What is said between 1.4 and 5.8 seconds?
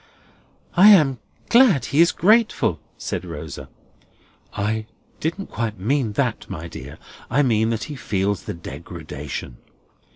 glad he is grateful," said Rosa. "I didn't quite